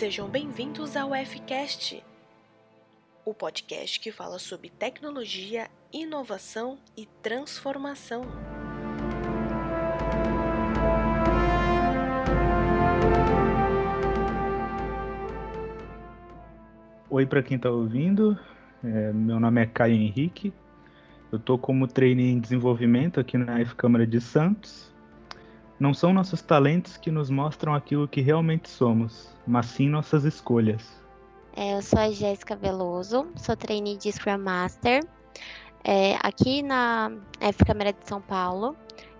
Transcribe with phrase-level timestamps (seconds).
[0.00, 2.02] Sejam bem-vindos ao Fcast,
[3.22, 8.22] o podcast que fala sobre tecnologia, inovação e transformação.
[17.10, 18.38] Oi para quem está ouvindo,
[18.82, 20.50] é, meu nome é Caio Henrique,
[21.30, 24.89] eu estou como trainee em desenvolvimento aqui na F Câmara de Santos.
[25.80, 31.00] Não são nossos talentos que nos mostram aquilo que realmente somos, mas sim nossas escolhas.
[31.56, 35.02] É, eu sou a Jéssica Veloso, sou trainee de Scrum Master
[35.82, 38.76] é, aqui na F Câmara de São Paulo.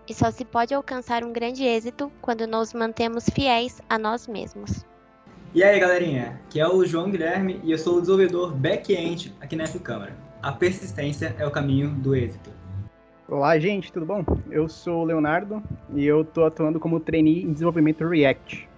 [0.07, 4.85] E só se pode alcançar um grande êxito quando nos mantemos fiéis a nós mesmos.
[5.55, 6.41] E aí, galerinha?
[6.47, 10.15] Aqui é o João Guilherme e eu sou o desenvolvedor back-end aqui na F Câmara.
[10.43, 12.60] A persistência é o caminho do êxito.
[13.31, 14.25] Olá, gente, tudo bom?
[14.51, 15.63] Eu sou o Leonardo
[15.95, 18.69] e eu tô atuando como trainee em desenvolvimento React.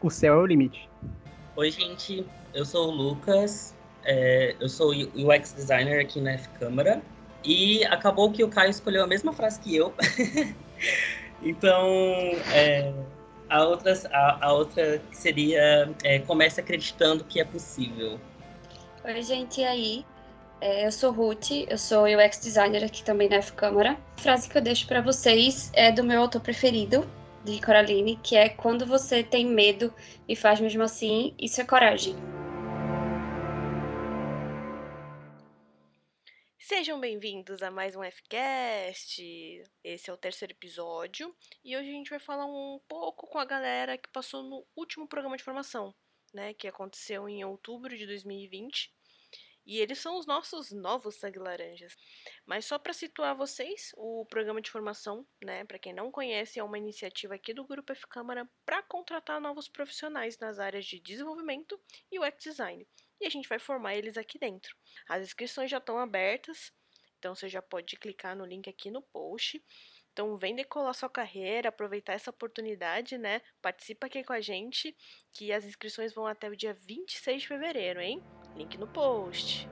[0.00, 0.90] O céu é o limite.
[1.54, 3.72] Oi, gente, eu sou o Lucas,
[4.02, 7.00] é, eu sou UX designer aqui na F Câmara
[7.44, 9.94] e acabou que o Caio escolheu a mesma frase que eu.
[11.40, 11.86] então,
[12.52, 12.92] é,
[13.48, 18.18] a, outra, a, a, outra seria é, comece acreditando que é possível.
[19.04, 20.04] Oi, gente, e aí?
[20.62, 23.92] É, eu sou Ruth, eu sou UX designer aqui também na F Câmara.
[23.92, 27.10] A frase que eu deixo para vocês é do meu autor preferido,
[27.42, 29.90] de Coraline, que é quando você tem medo
[30.28, 32.14] e faz mesmo assim, isso é coragem.
[36.58, 39.22] Sejam bem-vindos a mais um Fcast.
[39.82, 43.46] Esse é o terceiro episódio e hoje a gente vai falar um pouco com a
[43.46, 45.94] galera que passou no último programa de formação,
[46.34, 48.99] né, que aconteceu em outubro de 2020
[49.70, 51.96] e eles são os nossos novos sangue laranjas.
[52.44, 56.64] Mas só para situar vocês, o programa de formação, né, para quem não conhece, é
[56.64, 61.80] uma iniciativa aqui do Grupo F Câmara para contratar novos profissionais nas áreas de desenvolvimento
[62.10, 62.84] e UX design.
[63.20, 64.76] E a gente vai formar eles aqui dentro.
[65.08, 66.72] As inscrições já estão abertas,
[67.20, 69.64] então você já pode clicar no link aqui no post.
[70.12, 73.40] Então, vem decolar sua carreira, aproveitar essa oportunidade, né?
[73.62, 74.96] Participa aqui com a gente,
[75.32, 78.20] que as inscrições vão até o dia 26 de fevereiro, hein?
[78.56, 79.68] Link no post.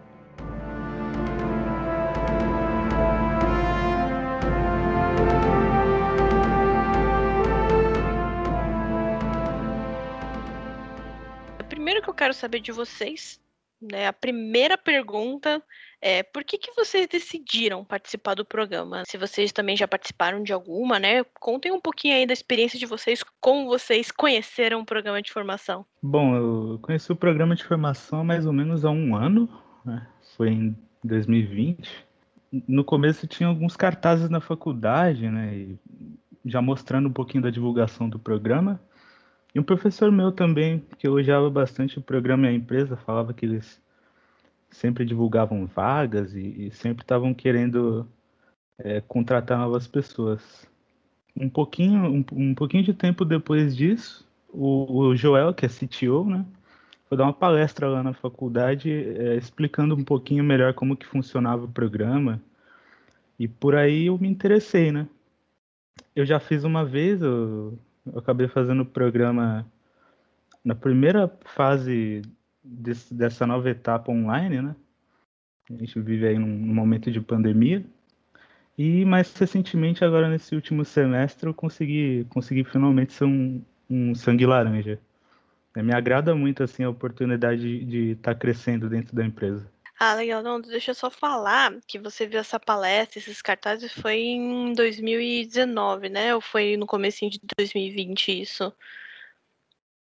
[11.68, 13.40] Primeiro que eu quero saber de vocês,
[13.80, 14.06] né?
[14.06, 15.62] A primeira pergunta
[16.00, 19.04] é por que, que vocês decidiram participar do programa?
[19.06, 21.24] Se vocês também já participaram de alguma, né?
[21.40, 25.84] Contem um pouquinho aí da experiência de vocês, como vocês conheceram o programa de formação.
[26.02, 29.48] Bom, eu conheci o programa de formação há mais ou menos há um ano,
[29.84, 30.06] né?
[30.36, 32.06] Foi em 2020.
[32.66, 35.76] No começo tinha alguns cartazes na faculdade, né?
[36.44, 38.80] Já mostrando um pouquinho da divulgação do programa.
[39.54, 43.46] E um professor meu também, que elogiava bastante o programa e a empresa, falava que
[43.46, 43.80] eles
[44.70, 48.06] sempre divulgavam vagas e, e sempre estavam querendo
[48.78, 50.66] é, contratar novas pessoas.
[51.36, 56.24] Um pouquinho, um, um, pouquinho de tempo depois disso, o, o, Joel, que é CTO,
[56.24, 56.44] né,
[57.08, 61.64] foi dar uma palestra lá na faculdade é, explicando um pouquinho melhor como que funcionava
[61.64, 62.40] o programa.
[63.38, 65.08] E por aí eu me interessei, né?
[66.14, 67.78] Eu já fiz uma vez, eu
[68.12, 69.66] eu acabei fazendo o programa
[70.64, 72.22] na primeira fase
[72.62, 74.76] desse, dessa nova etapa online, né?
[75.70, 77.84] A gente vive aí num, num, momento de pandemia.
[78.76, 84.46] E mais recentemente, agora nesse último semestre, eu consegui, consegui finalmente ser um, um sangue
[84.46, 84.98] laranja.
[85.76, 89.70] Me agrada muito assim a oportunidade de estar tá crescendo dentro da empresa.
[89.98, 90.42] Ah, legal.
[90.42, 96.08] Não, deixa eu só falar que você viu essa palestra, esses cartazes, foi em 2019,
[96.08, 96.34] né?
[96.34, 98.72] Ou foi no comecinho de 2020 isso?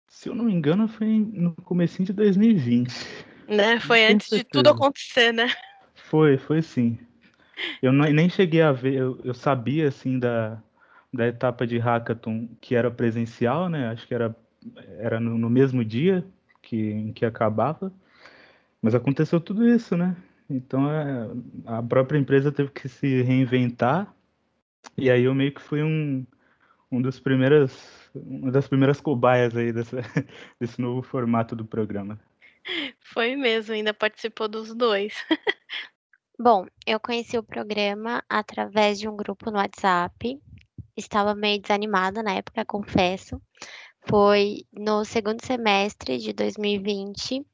[0.08, 2.94] Se eu não me engano, foi no comecinho de 2020.
[3.48, 3.80] Né?
[3.80, 5.52] Foi antes de tudo acontecer, né?
[5.96, 7.00] Foi, foi sim.
[7.82, 10.62] Eu não, nem cheguei a ver, eu, eu sabia, assim, da,
[11.12, 13.88] da etapa de hackathon que era presencial, né?
[13.88, 14.36] Acho que era,
[15.00, 16.24] era no, no mesmo dia
[16.62, 17.92] que, que acabava.
[18.82, 20.16] Mas aconteceu tudo isso, né?
[20.50, 21.30] Então é,
[21.66, 24.14] a própria empresa teve que se reinventar.
[24.98, 26.26] E aí eu meio que fui um,
[26.92, 29.98] um dos primeiros, uma das primeiras cobaias aí dessa,
[30.60, 32.20] desse novo formato do programa.
[33.00, 35.14] Foi mesmo, ainda participou dos dois.
[36.40, 40.40] Bom, eu conheci o programa através de um grupo no WhatsApp.
[40.98, 43.40] Estava meio desanimada na época, confesso.
[44.08, 47.46] Foi no segundo semestre de 2020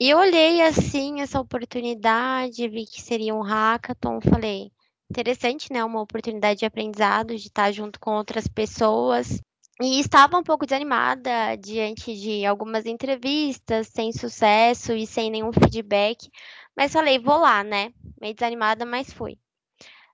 [0.00, 4.72] e eu olhei assim essa oportunidade, vi que seria um hackathon, falei,
[5.10, 5.84] interessante, né?
[5.84, 9.40] Uma oportunidade de aprendizado, de estar junto com outras pessoas.
[9.80, 16.28] E estava um pouco desanimada diante de algumas entrevistas, sem sucesso e sem nenhum feedback,
[16.76, 17.92] mas falei, vou lá, né?
[18.20, 19.36] Meio desanimada, mas fui.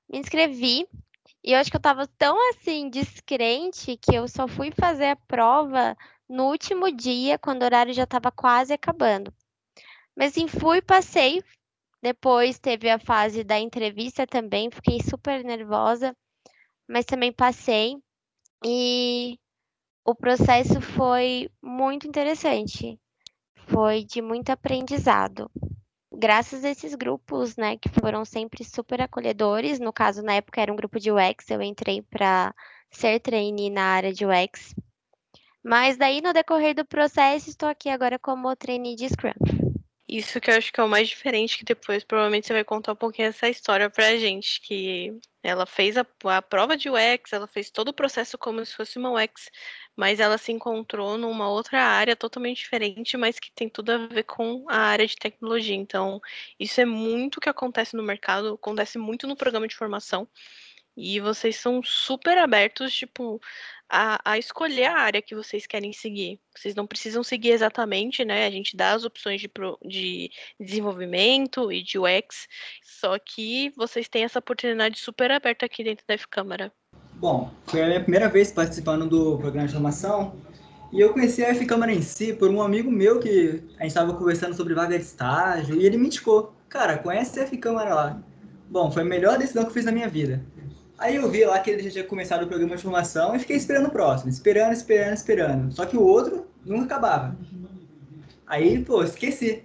[0.09, 0.87] Me inscrevi
[1.44, 5.17] e eu acho que eu estava tão assim descrente que eu só fui fazer a
[5.17, 5.97] prova
[6.29, 9.32] no último dia, quando o horário já estava quase acabando.
[10.20, 11.43] Mas assim, fui, passei.
[12.02, 16.14] Depois teve a fase da entrevista também, fiquei super nervosa,
[16.87, 17.96] mas também passei.
[18.62, 19.38] E
[20.05, 23.00] o processo foi muito interessante.
[23.69, 25.50] Foi de muito aprendizado.
[26.12, 30.70] Graças a esses grupos, né, que foram sempre super acolhedores, no caso, na época era
[30.70, 32.55] um grupo de UX, eu entrei para
[32.90, 34.75] ser trainee na área de UX.
[35.64, 39.32] Mas daí, no decorrer do processo, estou aqui agora como trainee de Scrum.
[40.12, 42.93] Isso que eu acho que é o mais diferente, que depois provavelmente você vai contar
[42.95, 47.47] um pouquinho essa história pra gente, que ela fez a, a prova de UX, ela
[47.47, 49.49] fez todo o processo como se fosse uma UX,
[49.97, 54.25] mas ela se encontrou numa outra área totalmente diferente, mas que tem tudo a ver
[54.25, 55.77] com a área de tecnologia.
[55.77, 56.21] Então,
[56.59, 60.27] isso é muito que acontece no mercado, acontece muito no programa de formação.
[60.97, 63.41] E vocês são super abertos, tipo,
[63.91, 66.39] a, a, escolher a área que vocês querem seguir.
[66.57, 68.47] Vocês não precisam seguir exatamente, né?
[68.47, 72.47] A gente dá as opções de, pro, de desenvolvimento e de UX,
[72.83, 76.73] só que vocês têm essa oportunidade super aberta aqui dentro da F-Câmara.
[77.15, 80.41] Bom, foi a minha primeira vez participando do programa de formação
[80.93, 84.15] e eu conheci a F-Câmara em si por um amigo meu que a gente estava
[84.15, 88.23] conversando sobre vaga de estágio e ele me indicou, cara, conhece a F-Câmara lá.
[88.69, 90.45] Bom, foi a melhor decisão que eu fiz na minha vida.
[91.00, 93.56] Aí eu vi lá que ele já tinha começado o programa de formação e fiquei
[93.56, 95.73] esperando o próximo, esperando, esperando, esperando.
[95.73, 97.35] Só que o outro nunca acabava.
[98.47, 99.64] Aí, pô, esqueci.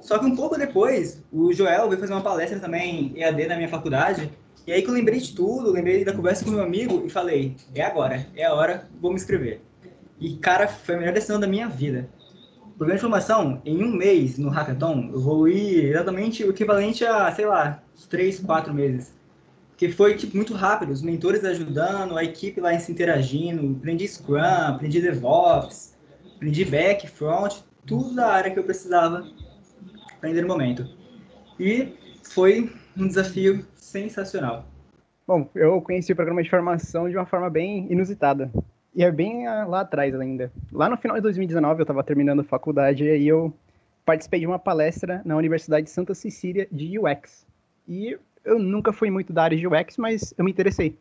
[0.00, 3.68] Só que um pouco depois, o Joel veio fazer uma palestra também EAD na minha
[3.68, 4.28] faculdade.
[4.66, 7.54] E aí que eu lembrei de tudo, lembrei da conversa com meu amigo e falei,
[7.72, 9.60] é agora, é a hora, vou me inscrever.
[10.18, 12.08] E, cara, foi a melhor decisão da minha vida.
[12.64, 17.32] O programa de formação, em um mês no Hackathon, eu evolui exatamente o equivalente a,
[17.32, 19.15] sei lá, três, quatro meses
[19.76, 24.40] que foi tipo, muito rápido, os mentores ajudando, a equipe lá se interagindo, aprendi Scrum,
[24.40, 25.94] aprendi DevOps,
[26.34, 29.26] aprendi Back, Front, tudo da área que eu precisava
[30.16, 30.88] aprender no momento.
[31.60, 31.92] E
[32.22, 34.66] foi um desafio sensacional.
[35.26, 38.50] Bom, eu conheci o programa de formação de uma forma bem inusitada.
[38.94, 40.50] E é bem ah, lá atrás ainda.
[40.72, 43.52] Lá no final de 2019, eu estava terminando a faculdade e eu
[44.06, 47.46] participei de uma palestra na Universidade de Santa Cecília de UX.
[47.86, 50.96] E eu nunca fui muito da área de UX, mas eu me interessei.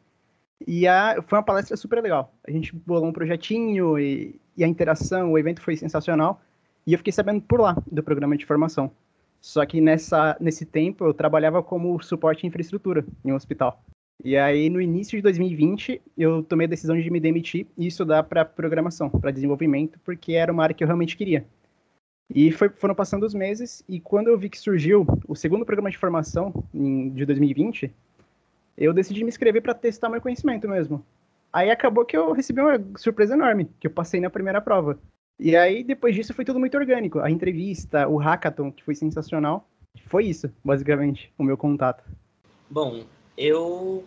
[0.67, 2.33] E a, foi uma palestra super legal.
[2.45, 6.41] A gente bolou um projetinho e, e, a interação, o evento foi sensacional.
[6.87, 8.91] E eu fiquei sabendo por lá do programa de formação.
[9.39, 13.83] Só que nessa, nesse tempo eu trabalhava como suporte em infraestrutura em um hospital.
[14.23, 18.23] E aí no início de 2020 eu tomei a decisão de me demitir e estudar
[18.23, 21.45] para programação, para desenvolvimento, porque era uma área que eu realmente queria.
[22.33, 25.91] E foi, foram passando os meses, e quando eu vi que surgiu o segundo programa
[25.91, 27.91] de formação em, de 2020,
[28.77, 31.05] eu decidi me inscrever para testar meu conhecimento mesmo.
[31.53, 34.99] Aí acabou que eu recebi uma surpresa enorme, que eu passei na primeira prova.
[35.39, 37.19] E aí, depois disso, foi tudo muito orgânico.
[37.19, 39.67] A entrevista, o hackathon, que foi sensacional.
[40.07, 42.03] Foi isso, basicamente, o meu contato.
[42.69, 43.05] Bom,
[43.37, 44.03] eu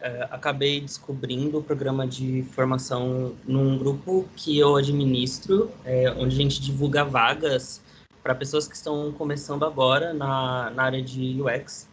[0.00, 6.38] é, acabei descobrindo o programa de formação num grupo que eu administro, é, onde a
[6.38, 7.82] gente divulga vagas
[8.22, 11.88] para pessoas que estão começando agora na, na área de UX.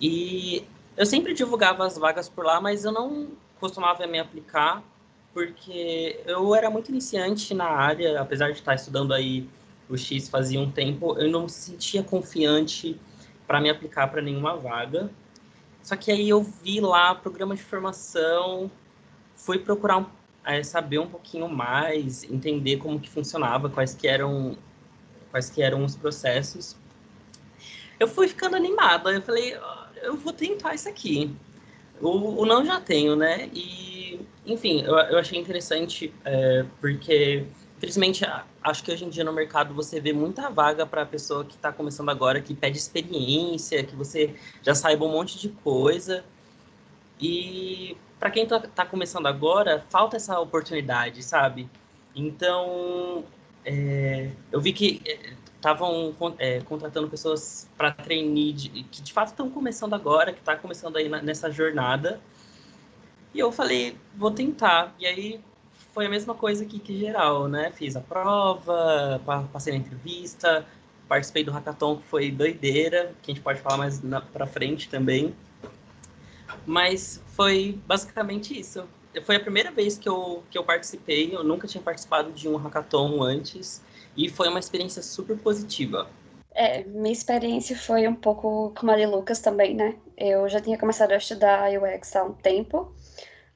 [0.00, 0.64] E
[0.96, 3.28] eu sempre divulgava as vagas por lá, mas eu não
[3.58, 4.82] costumava me aplicar,
[5.32, 9.48] porque eu era muito iniciante na área, apesar de estar estudando aí
[9.88, 12.98] o X fazia um tempo, eu não me sentia confiante
[13.46, 15.10] para me aplicar para nenhuma vaga.
[15.82, 18.70] Só que aí eu vi lá programa de formação,
[19.34, 20.06] fui procurar um,
[20.44, 24.56] é, saber um pouquinho mais, entender como que funcionava, quais que eram
[25.30, 26.76] quais que eram os processos.
[27.98, 29.56] Eu fui ficando animada, eu falei,
[30.02, 31.34] eu vou tentar isso aqui.
[32.00, 33.48] O, o não já tenho, né?
[33.52, 37.46] E, enfim, eu, eu achei interessante é, porque
[37.82, 38.24] Infelizmente,
[38.62, 41.56] acho que hoje em dia no mercado você vê muita vaga para a pessoa que
[41.56, 46.24] está começando agora, que pede experiência, que você já saiba um monte de coisa.
[47.20, 51.68] E para quem está tá começando agora, falta essa oportunidade, sabe?
[52.14, 53.24] Então,
[53.64, 55.02] é, eu vi que
[55.56, 58.54] estavam é, é, contratando pessoas para treinar
[58.92, 62.20] que de fato estão começando agora, que está começando aí nessa jornada.
[63.34, 64.94] E eu falei, vou tentar.
[65.00, 65.40] E aí
[65.92, 67.70] foi a mesma coisa que, que geral, né?
[67.74, 69.20] Fiz a prova,
[69.52, 70.66] passei na entrevista,
[71.06, 74.88] participei do hackathon que foi doideira, que a gente pode falar mais na, pra frente
[74.88, 75.34] também.
[76.66, 78.84] Mas foi basicamente isso.
[79.24, 82.56] foi a primeira vez que eu, que eu participei, eu nunca tinha participado de um
[82.56, 83.82] hackathon antes,
[84.16, 86.08] e foi uma experiência super positiva.
[86.54, 89.96] É, minha experiência foi um pouco como a de Lucas também, né?
[90.16, 92.94] Eu já tinha começado a estudar UX há um tempo,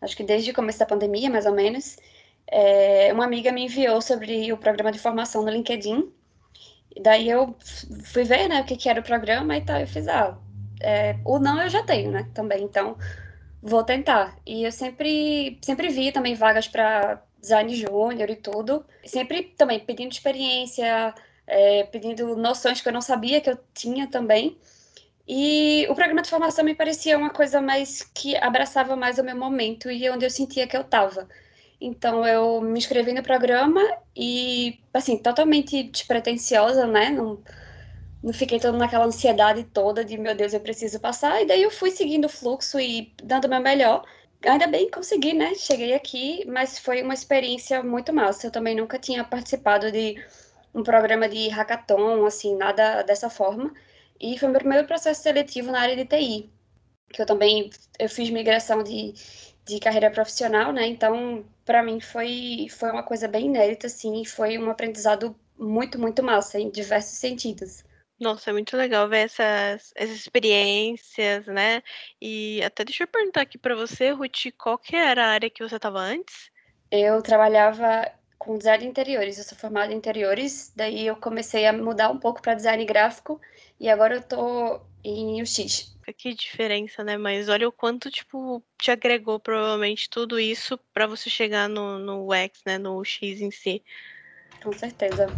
[0.01, 1.97] acho que desde o começo da pandemia, mais ou menos.
[2.49, 6.13] É, uma amiga me enviou sobre o programa de formação no LinkedIn,
[6.95, 7.55] e daí eu
[8.05, 10.39] fui ver, né, o que, que era o programa e tal, eu fiz, ah,
[10.81, 12.97] é, o não eu já tenho, né, também, então
[13.63, 14.37] vou tentar.
[14.47, 20.13] E eu sempre, sempre vi também vagas para design júnior e tudo, sempre também pedindo
[20.13, 21.15] experiência,
[21.47, 24.57] é, pedindo noções que eu não sabia que eu tinha também.
[25.29, 29.37] E o programa de formação me parecia uma coisa mais que abraçava mais o meu
[29.37, 31.29] momento e onde eu sentia que eu estava.
[31.81, 33.81] Então eu me inscrevi no programa
[34.17, 37.11] e, assim, totalmente despretensiosa, né?
[37.11, 37.43] Não,
[38.23, 41.43] não fiquei toda naquela ansiedade toda de, meu Deus, eu preciso passar.
[41.43, 44.05] E daí eu fui seguindo o fluxo e dando o meu melhor.
[44.45, 45.55] Ainda bem consegui, né?
[45.55, 48.47] Cheguei aqui, mas foi uma experiência muito massa.
[48.47, 50.17] Eu também nunca tinha participado de
[50.75, 53.73] um programa de hackathon, assim, nada dessa forma.
[54.21, 56.51] E foi meu primeiro processo seletivo na área de TI,
[57.11, 59.15] que eu também eu fiz migração de,
[59.67, 60.87] de carreira profissional, né?
[60.87, 66.23] Então, para mim foi foi uma coisa bem inédita, assim, foi um aprendizado muito, muito
[66.23, 67.85] massa em diversos sentidos.
[68.19, 71.83] Nossa, é muito legal ver essas, essas experiências, né?
[72.21, 75.63] E até deixa eu perguntar aqui para você, Ruth, qual que era a área que
[75.63, 76.51] você estava antes?
[76.91, 81.73] Eu trabalhava com design de interiores, eu sou formada em interiores, daí eu comecei a
[81.73, 83.41] mudar um pouco para design gráfico
[83.79, 85.96] e agora eu tô em UX.
[86.13, 87.17] Que diferença, né?
[87.17, 92.27] Mas olha o quanto, tipo, te agregou provavelmente tudo isso para você chegar no, no
[92.29, 92.79] UX, né?
[92.79, 93.83] No UX em si.
[94.63, 95.37] Com certeza.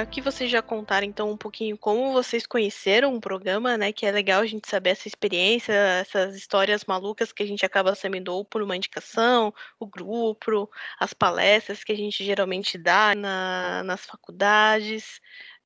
[0.00, 3.92] Aqui vocês já contaram então um pouquinho como vocês conheceram o programa, né?
[3.92, 7.94] Que é legal a gente saber essa experiência, essas histórias malucas que a gente acaba
[7.94, 14.04] sabendo por uma indicação, o grupo, as palestras que a gente geralmente dá na, nas
[14.04, 15.18] faculdades.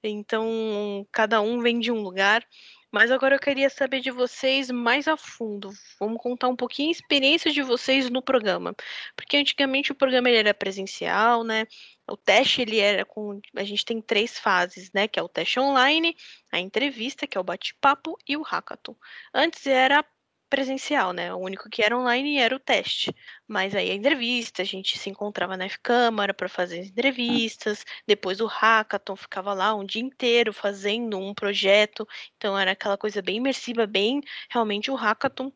[0.02, 2.46] Então, cada um vem de um lugar.
[2.92, 5.70] Mas agora eu queria saber de vocês mais a fundo.
[5.98, 8.74] Vamos contar um pouquinho a experiência de vocês no programa.
[9.14, 11.66] Porque antigamente o programa era presencial, né?
[12.08, 15.60] O teste ele era com a gente tem três fases, né, que é o teste
[15.60, 16.16] online,
[16.50, 18.96] a entrevista, que é o bate-papo e o hackathon.
[19.32, 20.04] Antes era
[20.50, 21.32] presencial, né?
[21.32, 23.14] O único que era online era o teste.
[23.48, 28.40] Mas aí a entrevista, a gente se encontrava na F-Câmara para fazer as entrevistas, depois
[28.40, 32.06] o hackathon ficava lá um dia inteiro fazendo um projeto.
[32.36, 35.52] Então era aquela coisa bem imersiva, bem realmente o hackathon.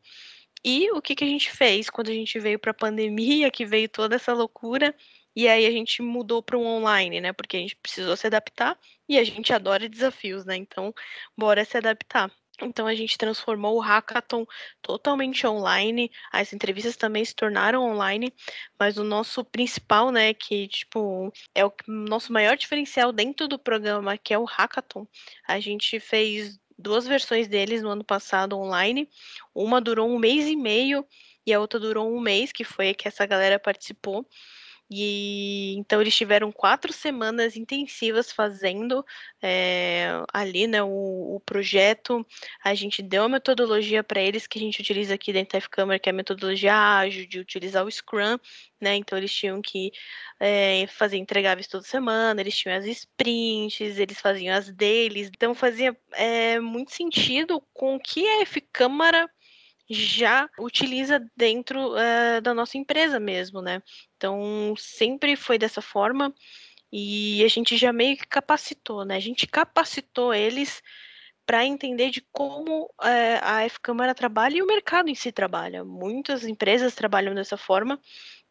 [0.65, 3.67] E o que, que a gente fez quando a gente veio para a pandemia, que
[3.67, 4.95] veio toda essa loucura?
[5.37, 7.33] E aí a gente mudou para um online, né?
[7.33, 10.57] Porque a gente precisou se adaptar e a gente adora desafios, né?
[10.57, 10.95] Então,
[11.37, 12.31] bora se adaptar.
[12.63, 14.47] Então a gente transformou o hackathon
[14.81, 16.11] totalmente online.
[16.33, 18.33] As entrevistas também se tornaram online,
[18.79, 24.17] mas o nosso principal, né, que tipo é o nosso maior diferencial dentro do programa,
[24.17, 25.07] que é o hackathon.
[25.47, 29.09] A gente fez duas versões deles no ano passado online.
[29.55, 31.07] Uma durou um mês e meio
[31.47, 34.27] e a outra durou um mês, que foi que essa galera participou.
[34.97, 39.05] E então eles tiveram quatro semanas intensivas fazendo
[39.43, 42.25] é, ali né, o, o, projeto.
[42.63, 45.99] A gente deu a metodologia para eles que a gente utiliza aqui dentro da F-Câmara,
[45.99, 48.39] que é a metodologia ágil, de utilizar o Scrum,
[48.81, 48.95] né?
[48.95, 49.91] Então eles tinham que
[50.39, 55.29] é, fazer entregáveis toda semana, eles tinham as sprints, eles faziam as deles.
[55.29, 59.29] Então fazia é, muito sentido com o que a F-Câmara
[59.89, 63.83] já utiliza dentro uh, da nossa empresa mesmo, né?
[64.17, 66.35] Então, sempre foi dessa forma
[66.93, 69.17] e a gente já meio que capacitou, né?
[69.17, 70.83] A gente capacitou eles
[71.47, 75.85] para entender de como uh, a F-Câmara trabalha e o mercado em si trabalha.
[75.85, 78.01] Muitas empresas trabalham dessa forma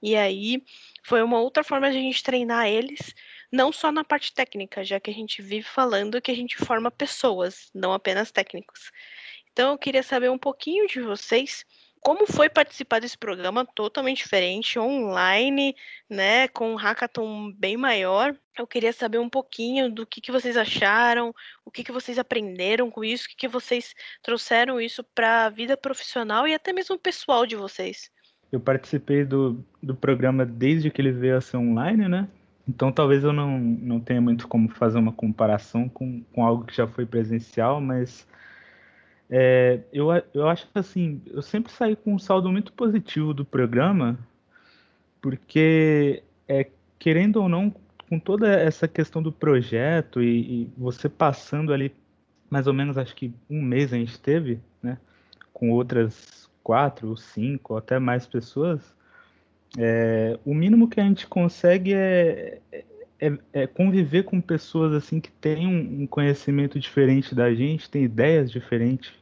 [0.01, 0.63] e aí
[1.03, 3.15] foi uma outra forma de a gente treinar eles,
[3.51, 6.91] não só na parte técnica, já que a gente vive falando que a gente forma
[6.91, 8.91] pessoas, não apenas técnicos.
[9.53, 11.63] Então eu queria saber um pouquinho de vocês.
[12.01, 15.73] Como foi participar desse programa totalmente diferente, online,
[16.09, 18.35] né, com um hackathon bem maior?
[18.59, 21.33] Eu queria saber um pouquinho do que, que vocês acharam,
[21.63, 25.49] o que, que vocês aprenderam com isso, o que, que vocês trouxeram isso para a
[25.49, 28.11] vida profissional e até mesmo pessoal de vocês.
[28.51, 32.27] Eu participei do, do programa desde que ele veio a ser online, né?
[32.67, 36.75] Então talvez eu não, não tenha muito como fazer uma comparação com, com algo que
[36.75, 38.27] já foi presencial, mas
[39.29, 44.17] é, eu, eu acho assim, eu sempre saí com um saldo muito positivo do programa,
[45.21, 46.67] porque é,
[46.99, 47.73] querendo ou não,
[48.09, 51.93] com toda essa questão do projeto e, e, você passando ali,
[52.49, 54.97] mais ou menos, acho que um mês a gente teve, né?
[55.51, 58.95] Com outras quatro ou cinco, ou até mais pessoas,
[59.77, 62.59] é, o mínimo que a gente consegue é,
[63.23, 68.03] é, é, conviver com pessoas assim que têm um, um, conhecimento diferente da gente, têm
[68.03, 69.13] ideias diferentes,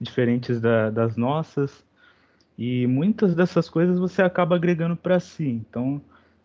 [0.00, 1.84] diferentes da, das nossas,
[2.56, 5.46] e muitas dessas coisas você acaba agregando para si.
[5.46, 6.00] Então,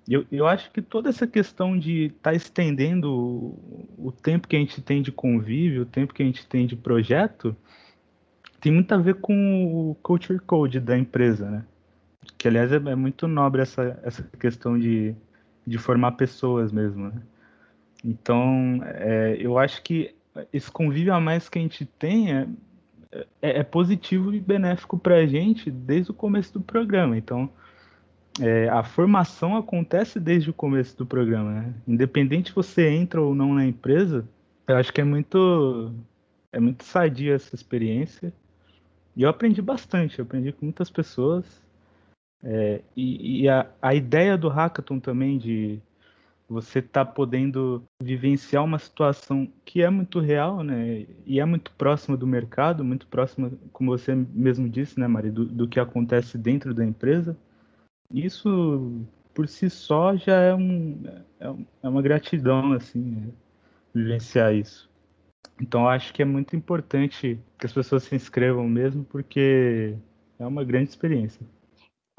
[0.10, 4.56] eu, eu acho que toda essa questão de estar tá estendendo o, o tempo que
[4.56, 7.56] a gente tem de convívio, o tempo que a gente tem de projeto,
[8.60, 11.66] tem muito a ver com o culture code da empresa, né?
[12.38, 15.16] Que, aliás, é, é muito nobre essa, essa questão de,
[15.66, 17.22] de formar pessoas mesmo, né?
[18.04, 20.16] Então, é, eu acho que
[20.54, 22.48] esse convívio a mais que a gente tem é,
[23.42, 27.18] é, é positivo e benéfico para a gente desde o começo do programa.
[27.18, 27.50] Então,
[28.40, 31.74] é, a formação acontece desde o começo do programa, né?
[31.88, 34.26] Independente se você entra ou não na empresa,
[34.68, 35.94] eu acho que é muito
[36.52, 38.34] é muito sadia essa experiência.
[39.16, 41.62] E eu aprendi bastante, eu aprendi com muitas pessoas.
[42.44, 45.82] É, e, e a, a, ideia do hackathon também de
[46.48, 51.06] você estar tá podendo vivenciar uma situação que é muito real, né?
[51.26, 55.46] E é muito próxima do mercado, muito próxima, como você mesmo disse, né, Mari, do,
[55.46, 57.38] do que acontece dentro da empresa.
[58.12, 61.04] Isso por si só já é, um,
[61.40, 61.54] é,
[61.84, 63.30] é uma gratidão, assim, né?
[63.94, 64.90] vivenciar isso.
[65.62, 69.96] Então acho que é muito importante que as pessoas se inscrevam mesmo, porque
[70.38, 71.46] é uma grande experiência.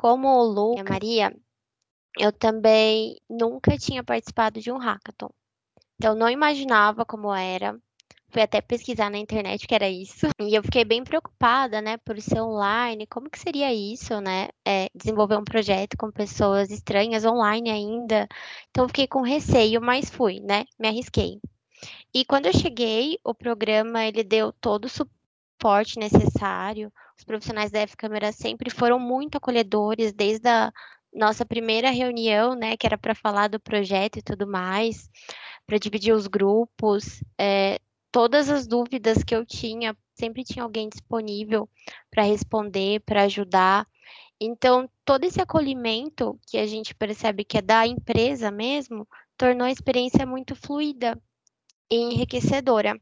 [0.00, 1.36] Como o Lu e a Maria,
[2.18, 5.28] eu também nunca tinha participado de um hackathon.
[5.96, 7.78] Então, não imaginava como era.
[8.30, 10.26] Fui até pesquisar na internet que era isso.
[10.40, 13.06] E eu fiquei bem preocupada, né, por ser online.
[13.06, 14.48] Como que seria isso, né?
[14.66, 18.26] É, desenvolver um projeto com pessoas estranhas online ainda.
[18.70, 20.64] Então, fiquei com receio, mas fui, né?
[20.78, 21.38] Me arrisquei.
[22.14, 25.19] E quando eu cheguei, o programa ele deu todo o suporte
[25.98, 26.92] necessário.
[27.18, 30.72] Os profissionais da F-Câmera sempre foram muito acolhedores, desde a
[31.12, 35.10] nossa primeira reunião, né, que era para falar do projeto e tudo mais,
[35.66, 37.78] para dividir os grupos, é,
[38.12, 41.68] todas as dúvidas que eu tinha, sempre tinha alguém disponível
[42.10, 43.86] para responder, para ajudar.
[44.40, 49.70] Então, todo esse acolhimento que a gente percebe que é da empresa mesmo, tornou a
[49.70, 51.20] experiência muito fluida
[51.90, 52.98] e enriquecedora.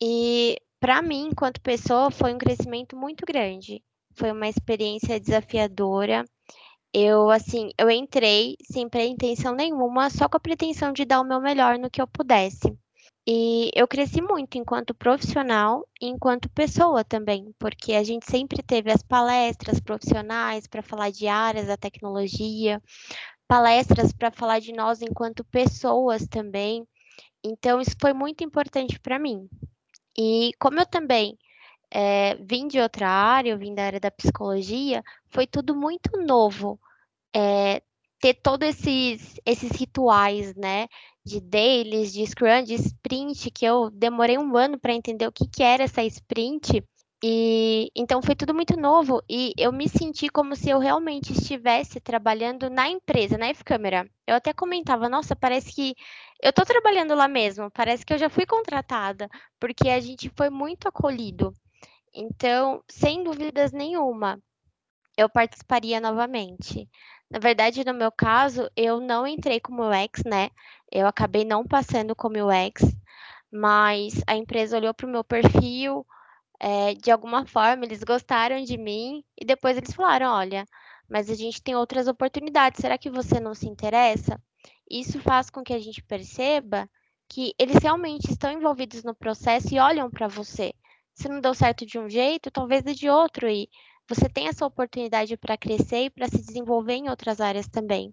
[0.00, 3.82] E para mim, enquanto pessoa, foi um crescimento muito grande.
[4.14, 6.24] Foi uma experiência desafiadora
[6.92, 11.40] eu, assim, eu entrei sem pretensão nenhuma, só com a pretensão de dar o meu
[11.40, 12.76] melhor no que eu pudesse.
[13.26, 18.90] E eu cresci muito enquanto profissional e enquanto pessoa também, porque a gente sempre teve
[18.90, 22.82] as palestras profissionais para falar de áreas da tecnologia,
[23.46, 26.86] palestras para falar de nós enquanto pessoas também.
[27.44, 29.46] Então, isso foi muito importante para mim.
[30.18, 31.38] E como eu também
[31.90, 36.78] é, vim de outra área, eu vim da área da psicologia, foi tudo muito novo.
[37.34, 37.82] É,
[38.20, 40.88] ter todos esses, esses rituais, né?
[41.24, 45.46] De dailies, de scrum, de sprint, que eu demorei um ano para entender o que,
[45.46, 46.82] que era essa sprint.
[47.22, 52.00] E então foi tudo muito novo e eu me senti como se eu realmente estivesse
[52.00, 54.08] trabalhando na empresa, na F-Câmera.
[54.26, 55.96] Eu até comentava, nossa, parece que
[56.40, 59.28] eu estou trabalhando lá mesmo, parece que eu já fui contratada,
[59.58, 61.52] porque a gente foi muito acolhido.
[62.14, 64.40] Então, sem dúvidas nenhuma,
[65.16, 66.88] eu participaria novamente.
[67.30, 70.50] Na verdade, no meu caso, eu não entrei como UX, né?
[70.90, 72.82] Eu acabei não passando como UX,
[73.52, 76.06] mas a empresa olhou para o meu perfil,
[76.60, 80.64] é, de alguma forma eles gostaram de mim e depois eles falaram: olha,
[81.08, 84.40] mas a gente tem outras oportunidades, será que você não se interessa?
[84.90, 86.88] Isso faz com que a gente perceba
[87.28, 90.72] que eles realmente estão envolvidos no processo e olham para você
[91.18, 93.48] se não deu certo de um jeito, talvez dê de outro.
[93.48, 93.68] E
[94.08, 98.10] você tem essa oportunidade para crescer e para se desenvolver em outras áreas também.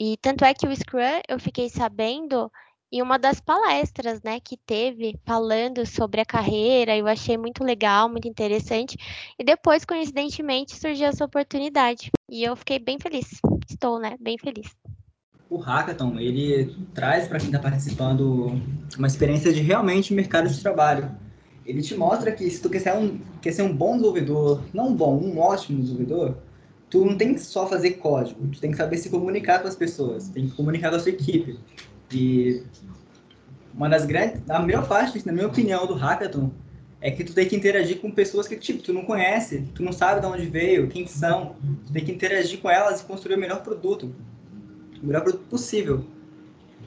[0.00, 2.50] E tanto é que o Scrum eu fiquei sabendo
[2.92, 8.08] em uma das palestras, né, que teve falando sobre a carreira, eu achei muito legal,
[8.08, 8.96] muito interessante.
[9.38, 12.10] E depois, coincidentemente, surgiu essa oportunidade.
[12.30, 13.40] E eu fiquei bem feliz.
[13.68, 14.68] Estou, né, bem feliz.
[15.48, 18.60] O hackathon, ele traz para quem está participando
[18.96, 21.14] uma experiência de realmente mercado de trabalho
[21.66, 24.88] ele te mostra que se tu quer ser um, quer ser um bom desenvolvedor, não
[24.88, 26.36] um bom, um ótimo desenvolvedor,
[26.88, 29.74] tu não tem que só fazer código, tu tem que saber se comunicar com as
[29.74, 31.58] pessoas, tem que comunicar com a sua equipe.
[32.12, 32.62] E
[33.74, 36.50] uma das grandes, a melhor parte, na minha opinião, do hackathon
[37.00, 39.92] é que tu tem que interagir com pessoas que tipo tu não conhece, tu não
[39.92, 41.54] sabe de onde veio, quem são,
[41.86, 44.14] tu tem que interagir com elas e construir o melhor produto.
[45.02, 46.04] o melhor produto possível.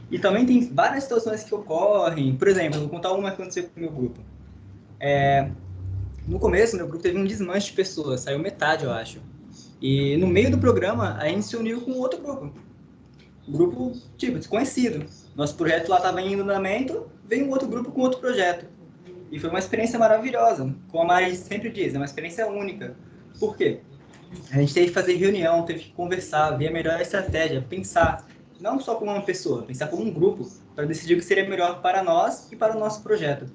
[0.09, 2.35] E também tem várias situações que ocorrem.
[2.35, 4.19] Por exemplo, vou contar uma que aconteceu com o meu grupo.
[4.99, 5.51] É,
[6.27, 9.21] no começo, meu grupo teve um desmanche de pessoas, saiu metade, eu acho.
[9.81, 12.51] E no meio do programa, a gente se uniu com outro grupo.
[13.49, 15.05] Grupo, tipo, desconhecido.
[15.35, 18.65] Nosso projeto lá estava em andamento, veio um outro grupo com outro projeto.
[19.31, 20.73] E foi uma experiência maravilhosa.
[20.89, 22.95] Como a Mari sempre diz, é uma experiência única.
[23.39, 23.79] Por quê?
[24.51, 28.27] A gente teve que fazer reunião, teve que conversar, ver a melhor estratégia, pensar,
[28.59, 31.81] não só como uma pessoa, pensar como um grupo, para decidir o que seria melhor
[31.81, 33.45] para nós e para o nosso projeto.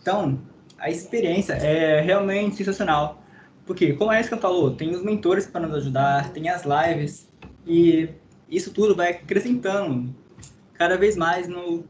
[0.00, 0.38] Então,
[0.78, 3.22] a experiência é realmente sensacional.
[3.66, 7.28] Porque, como a Erika falou, tem os mentores para nos ajudar, tem as lives,
[7.66, 8.10] e
[8.56, 10.14] isso tudo vai acrescentando
[10.74, 11.84] cada vez mais no,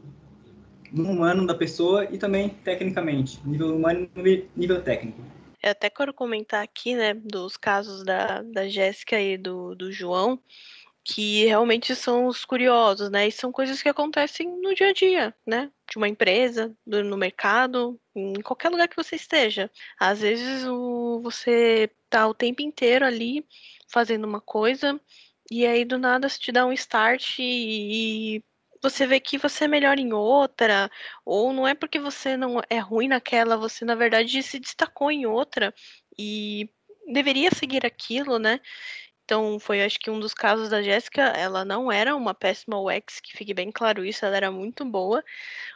[0.91, 5.19] no humano da pessoa e também tecnicamente, nível humano e nível técnico.
[5.61, 10.39] Eu até quero comentar aqui, né, dos casos da, da Jéssica e do, do João,
[11.03, 13.27] que realmente são os curiosos, né?
[13.27, 15.71] E são coisas que acontecem no dia a dia, né?
[15.89, 19.69] De uma empresa, no mercado, em qualquer lugar que você esteja.
[19.99, 23.45] Às vezes o, você tá o tempo inteiro ali
[23.87, 24.99] fazendo uma coisa
[25.51, 28.43] e aí do nada se te dá um start e,
[28.81, 30.91] você vê que você é melhor em outra,
[31.25, 35.25] ou não é porque você não é ruim naquela, você na verdade se destacou em
[35.25, 35.73] outra
[36.17, 36.69] e
[37.11, 38.59] deveria seguir aquilo, né?
[39.23, 43.19] Então, foi acho que um dos casos da Jéssica, ela não era uma péssima UX,
[43.19, 45.23] que fique bem claro isso, ela era muito boa,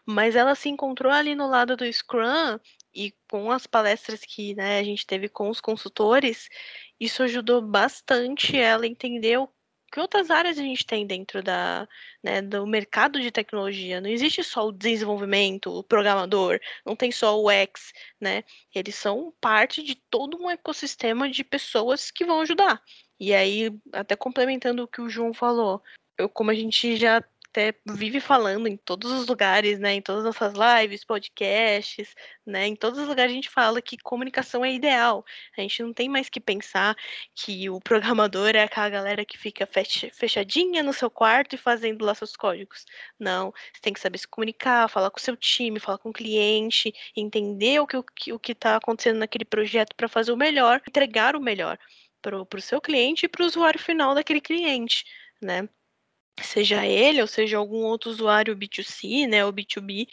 [0.06, 2.60] mas ela se encontrou ali no lado do Scrum
[2.94, 6.50] e com as palestras que né, a gente teve com os consultores,
[7.00, 9.50] isso ajudou bastante ela a entender o
[9.90, 11.88] que outras áreas a gente tem dentro da,
[12.24, 14.00] né, do mercado de tecnologia.
[14.02, 18.44] Não existe só o desenvolvimento, o programador, não tem só o UX, né?
[18.74, 22.82] Eles são parte de todo um ecossistema de pessoas que vão ajudar.
[23.20, 25.84] E aí, até complementando o que o João falou,
[26.18, 30.26] eu, como a gente já até vive falando em todos os lugares, né, em todas
[30.26, 32.14] as nossas lives, podcasts,
[32.46, 35.26] né, em todos os lugares a gente fala que comunicação é ideal.
[35.58, 36.96] A gente não tem mais que pensar
[37.36, 42.14] que o programador é aquela galera que fica fechadinha no seu quarto e fazendo lá
[42.14, 42.86] seus códigos.
[43.20, 46.14] Não, você tem que saber se comunicar, falar com o seu time, falar com o
[46.14, 47.98] cliente, entender o que
[48.32, 51.78] o que está acontecendo naquele projeto para fazer o melhor, entregar o melhor
[52.22, 55.06] para o seu cliente e para o usuário final daquele cliente,
[55.42, 55.68] né?
[56.44, 60.08] Seja ele ou seja algum outro usuário B2C, né, ou B2B,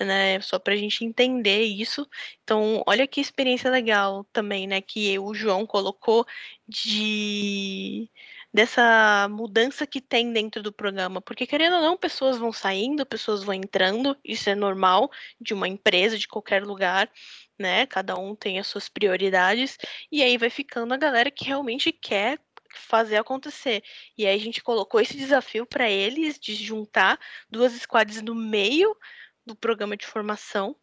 [0.00, 2.06] né, só para a gente entender isso.
[2.42, 6.26] Então, olha que experiência legal também, né, que o João colocou
[6.68, 8.08] de
[8.52, 13.42] dessa mudança que tem dentro do programa, porque querendo ou não, pessoas vão saindo, pessoas
[13.42, 17.10] vão entrando, isso é normal de uma empresa, de qualquer lugar,
[17.58, 17.86] né?
[17.86, 19.78] Cada um tem as suas prioridades,
[20.10, 22.38] e aí vai ficando a galera que realmente quer
[22.78, 23.82] fazer acontecer.
[24.16, 27.18] E aí a gente colocou esse desafio para eles de juntar
[27.50, 28.96] duas squads no meio
[29.44, 30.76] do programa de formação.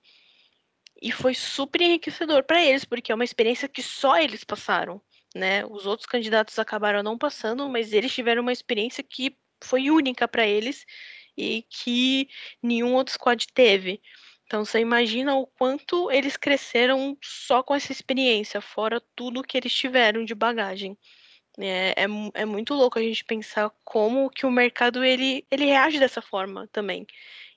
[1.02, 5.02] E foi super enriquecedor para eles, porque é uma experiência que só eles passaram,
[5.34, 5.66] né?
[5.66, 10.46] Os outros candidatos acabaram não passando, mas eles tiveram uma experiência que foi única para
[10.46, 10.86] eles
[11.38, 12.28] e que
[12.62, 14.02] nenhum outro squad teve.
[14.46, 19.72] Então você imagina o quanto eles cresceram só com essa experiência, fora tudo que eles
[19.72, 20.98] tiveram de bagagem.
[21.60, 26.00] É, é, é, muito louco a gente pensar como que o mercado ele, ele reage
[26.00, 27.06] dessa forma também.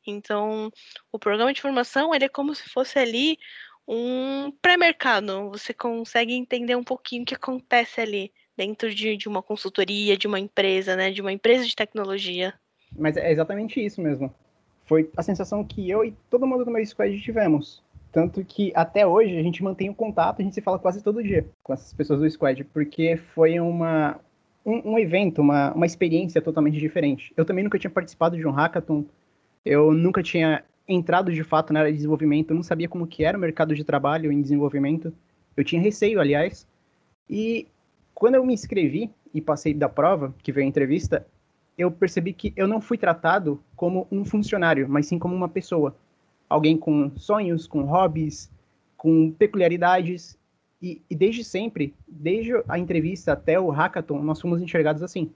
[0.07, 0.71] Então,
[1.13, 3.39] o programa de formação ele é como se fosse ali
[3.87, 5.51] um pré-mercado.
[5.51, 10.27] Você consegue entender um pouquinho o que acontece ali dentro de, de uma consultoria, de
[10.27, 11.11] uma empresa, né?
[11.11, 12.53] De uma empresa de tecnologia.
[12.97, 14.35] Mas é exatamente isso mesmo
[14.93, 17.83] foi a sensação que eu e todo mundo do meu squad tivemos.
[18.13, 21.23] Tanto que até hoje a gente mantém o contato, a gente se fala quase todo
[21.23, 24.21] dia com essas pessoas do squad, porque foi uma,
[24.67, 27.33] um, um evento, uma, uma experiência totalmente diferente.
[27.35, 29.07] Eu também nunca tinha participado de um hackathon,
[29.65, 33.25] eu nunca tinha entrado de fato na área de desenvolvimento, eu não sabia como que
[33.25, 35.13] era o mercado de trabalho em desenvolvimento.
[35.57, 36.67] Eu tinha receio, aliás.
[37.31, 37.67] E
[38.15, 41.27] quando eu me inscrevi e passei da prova, que veio a entrevista,
[41.79, 45.97] eu percebi que eu não fui tratado como um funcionário, mas sim como uma pessoa.
[46.53, 48.51] Alguém com sonhos, com hobbies,
[48.97, 50.39] com peculiaridades.
[50.83, 55.33] E, e desde sempre, desde a entrevista até o hackathon, nós fomos enxergados assim.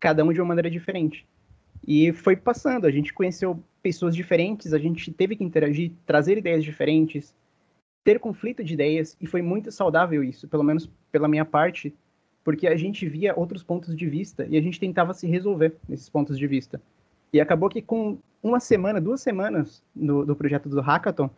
[0.00, 1.26] Cada um de uma maneira diferente.
[1.86, 6.64] E foi passando, a gente conheceu pessoas diferentes, a gente teve que interagir, trazer ideias
[6.64, 7.34] diferentes,
[8.02, 11.92] ter conflito de ideias, e foi muito saudável isso, pelo menos pela minha parte,
[12.42, 16.08] porque a gente via outros pontos de vista e a gente tentava se resolver nesses
[16.08, 16.80] pontos de vista.
[17.32, 21.30] E acabou que com uma semana, duas semanas do, do projeto do Hackathon,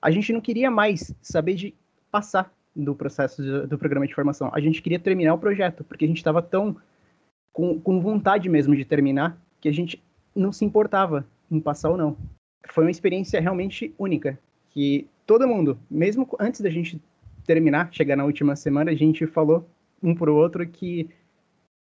[0.00, 1.74] a gente não queria mais saber de
[2.10, 4.50] passar do processo de, do programa de formação.
[4.52, 6.76] A gente queria terminar o projeto, porque a gente estava tão
[7.52, 10.02] com, com vontade mesmo de terminar, que a gente
[10.34, 12.16] não se importava em passar ou não.
[12.68, 14.38] Foi uma experiência realmente única,
[14.70, 17.00] que todo mundo, mesmo antes da gente
[17.44, 19.68] terminar, chegar na última semana, a gente falou
[20.02, 21.10] um pro outro que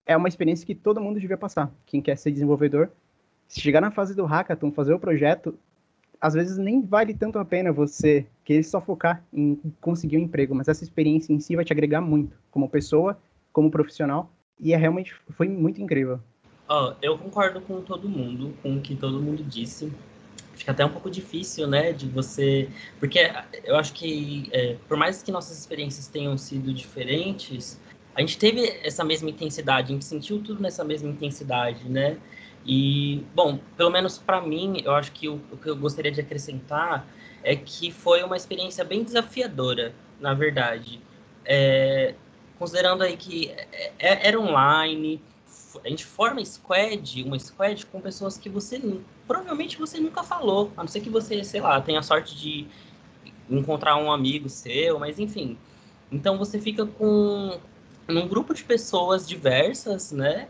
[0.07, 1.72] é uma experiência que todo mundo devia passar.
[1.87, 2.90] Quem quer ser desenvolvedor,
[3.49, 5.59] se chegar na fase do hackathon, fazer o projeto,
[6.21, 10.55] às vezes nem vale tanto a pena você querer só focar em conseguir um emprego,
[10.55, 13.19] mas essa experiência em si vai te agregar muito, como pessoa,
[13.53, 16.19] como profissional, e é realmente foi muito incrível.
[17.03, 19.93] Eu concordo com todo mundo, com o que todo mundo disse.
[20.55, 22.69] Fica até um pouco difícil, né, de você...
[22.99, 23.19] Porque
[23.65, 27.79] eu acho que, é, por mais que nossas experiências tenham sido diferentes,
[28.15, 32.17] a gente teve essa mesma intensidade, a gente sentiu tudo nessa mesma intensidade, né?
[32.66, 36.20] E, bom, pelo menos para mim, eu acho que o, o, que eu gostaria de
[36.20, 37.07] acrescentar
[37.42, 41.00] é que foi uma experiência bem desafiadora, na verdade.
[41.44, 42.14] É,
[42.59, 45.20] considerando aí que é, é, era online,
[45.85, 48.81] a gente forma squad, uma squad com pessoas que você
[49.27, 52.66] provavelmente você nunca falou, a não ser que você, sei lá, tenha a sorte de
[53.50, 55.59] encontrar um amigo seu, mas enfim.
[56.11, 57.59] Então você fica com
[58.07, 60.48] num grupo de pessoas diversas, né?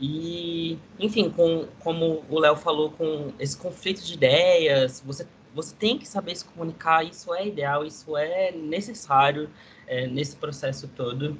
[0.00, 5.98] E, enfim, com, como o Léo falou, com esse conflito de ideias, você, você tem
[5.98, 9.50] que saber se comunicar, isso é ideal, isso é necessário
[9.86, 11.38] é, nesse processo todo.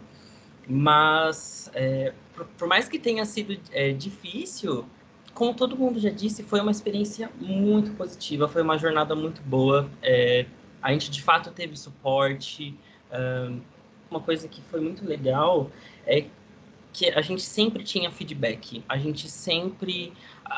[0.69, 4.85] Mas, é, por, por, mais que tenha sido é, difícil,
[5.33, 9.91] como todo mundo já disse, foi uma experiência muito positiva, foi uma jornada muito boa.
[10.03, 10.45] É,
[10.83, 12.77] a gente, de fato, teve suporte.
[13.11, 13.61] Um,
[14.11, 15.71] uma coisa que foi muito legal
[16.07, 16.27] é
[16.93, 20.13] que a gente sempre tinha feedback, a gente sempre,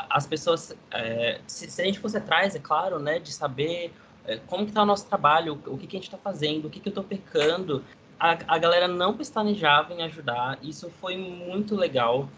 [0.08, 3.92] as pessoas, é, se, se, a gente fosse atrás, é claro, né, de saber
[4.24, 6.70] é, como que tá o nosso trabalho, o que, que a gente está fazendo, o
[6.70, 7.84] que, que eu estou pecando,
[8.18, 12.28] a, a galera não pestanejava em ajudar, isso foi muito legal,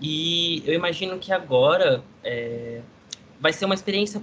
[0.00, 2.80] e eu imagino que agora é,
[3.40, 4.22] vai ser uma experiência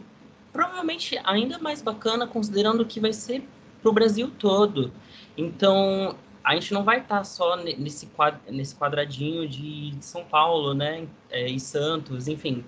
[0.51, 3.47] provavelmente ainda mais bacana, considerando que vai ser
[3.81, 4.91] para o Brasil todo.
[5.37, 11.07] Então, a gente não vai estar só nesse, quad, nesse quadradinho de São Paulo, né,
[11.29, 12.63] é, e Santos, enfim.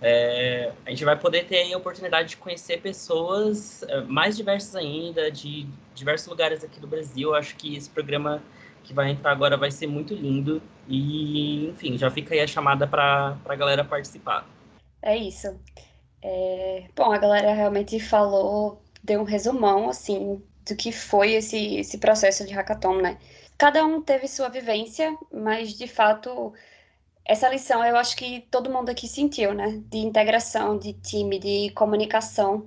[0.00, 5.30] É, a gente vai poder ter a oportunidade de conhecer pessoas é, mais diversas ainda,
[5.30, 7.34] de diversos lugares aqui do Brasil.
[7.34, 8.42] Acho que esse programa
[8.84, 10.62] que vai entrar agora vai ser muito lindo.
[10.86, 14.46] E, enfim, já fica aí a chamada para a galera participar.
[15.02, 15.58] É isso.
[16.22, 21.98] É, bom, a galera realmente falou, deu um resumão, assim, do que foi esse, esse
[21.98, 23.18] processo de hackathon, né?
[23.56, 26.52] Cada um teve sua vivência, mas de fato
[27.24, 29.82] essa lição eu acho que todo mundo aqui sentiu, né?
[29.86, 32.66] De integração, de time, de comunicação.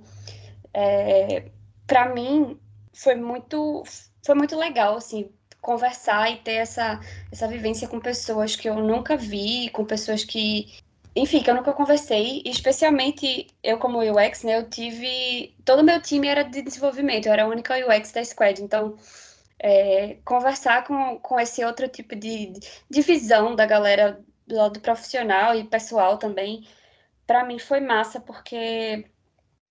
[0.74, 1.50] É,
[1.86, 2.58] para mim
[2.92, 3.82] foi muito
[4.24, 9.16] foi muito legal assim conversar e ter essa essa vivência com pessoas que eu nunca
[9.16, 10.72] vi, com pessoas que
[11.14, 16.00] enfim, que eu nunca conversei, especialmente eu como UX, né, eu tive, todo o meu
[16.00, 18.96] time era de desenvolvimento, eu era a única UX da Squad, então
[19.58, 22.52] é, conversar com, com esse outro tipo de,
[22.90, 26.66] de visão da galera do lado profissional e pessoal também,
[27.26, 29.06] para mim foi massa, porque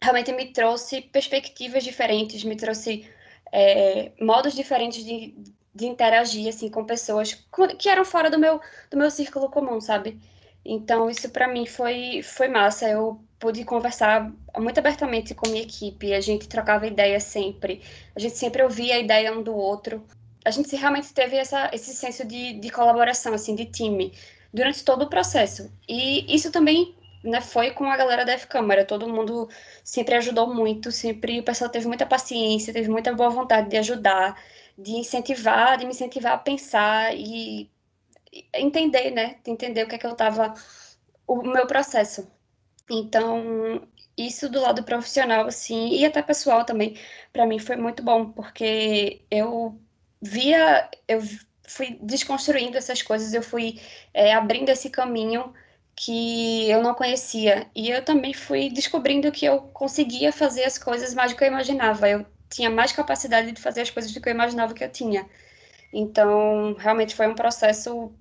[0.01, 3.07] realmente me trouxe perspectivas diferentes, me trouxe
[3.51, 5.35] é, modos diferentes de,
[5.73, 7.33] de interagir, assim, com pessoas
[7.77, 10.19] que eram fora do meu, do meu círculo comum, sabe?
[10.63, 12.87] Então, isso para mim foi, foi massa.
[12.87, 17.81] Eu pude conversar muito abertamente com minha equipe, a gente trocava ideias sempre,
[18.15, 20.05] a gente sempre ouvia a ideia um do outro.
[20.45, 24.13] A gente realmente teve essa, esse senso de, de colaboração, assim, de time,
[24.53, 25.71] durante todo o processo.
[25.87, 28.85] E isso também né, foi com a galera da F-Câmara.
[28.85, 29.49] Todo mundo
[29.83, 34.39] sempre ajudou muito, sempre o pessoal teve muita paciência, teve muita boa vontade de ajudar,
[34.77, 37.69] de incentivar, de me incentivar a pensar e
[38.53, 39.39] entender, né?
[39.45, 40.53] Entender o que é que eu tava.
[41.27, 42.27] o meu processo.
[42.89, 46.97] Então, isso do lado profissional, assim, e até pessoal também,
[47.31, 49.79] para mim foi muito bom, porque eu
[50.21, 51.21] via, eu
[51.67, 53.79] fui desconstruindo essas coisas, eu fui
[54.13, 55.53] é, abrindo esse caminho
[55.95, 57.69] que eu não conhecia.
[57.75, 61.47] E eu também fui descobrindo que eu conseguia fazer as coisas mais do que eu
[61.47, 62.09] imaginava.
[62.09, 65.29] Eu tinha mais capacidade de fazer as coisas do que eu imaginava que eu tinha.
[65.93, 68.13] Então, realmente foi um processo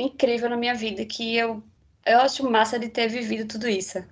[0.00, 1.62] incrível na minha vida que eu,
[2.06, 4.04] eu acho massa de ter vivido tudo isso.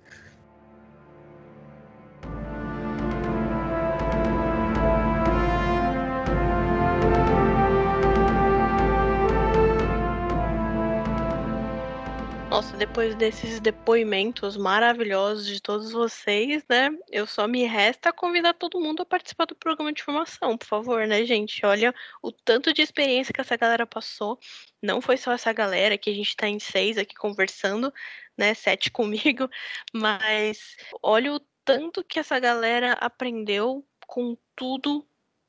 [12.59, 16.91] Nossa, depois desses depoimentos maravilhosos de todos vocês, né?
[17.09, 21.07] Eu só me resta convidar todo mundo a participar do programa de formação, por favor,
[21.07, 21.65] né, gente?
[21.65, 24.41] Olha o tanto de experiência que essa galera passou.
[24.83, 27.95] Não foi só essa galera que a gente tá em seis aqui conversando,
[28.37, 28.53] né?
[28.55, 29.49] Sete comigo,
[29.95, 35.07] mas olha o tanto que essa galera aprendeu com tudo